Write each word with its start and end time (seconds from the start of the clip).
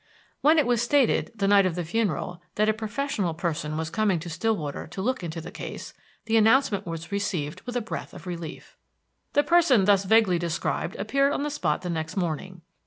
When 0.41 0.57
it 0.57 0.65
was 0.65 0.81
stated, 0.81 1.29
the 1.35 1.47
night 1.47 1.67
of 1.67 1.75
the 1.75 1.85
funeral, 1.85 2.41
that 2.55 2.67
a 2.67 2.73
professional 2.73 3.35
person 3.35 3.77
was 3.77 3.91
coming 3.91 4.17
to 4.21 4.31
Stillwater 4.31 4.87
to 4.87 4.99
look 4.99 5.23
into 5.23 5.41
the 5.41 5.51
case, 5.51 5.93
the 6.25 6.37
announcement 6.37 6.87
was 6.87 7.11
received 7.11 7.61
with 7.67 7.75
a 7.75 7.81
breath 7.81 8.11
of 8.15 8.25
relief. 8.25 8.75
The 9.33 9.43
person 9.43 9.85
thus 9.85 10.05
vaguely 10.05 10.39
described 10.39 10.95
appeared 10.95 11.33
on 11.33 11.43
the 11.43 11.51
spot 11.51 11.83
the 11.83 11.91
next 11.91 12.17
morning. 12.17 12.63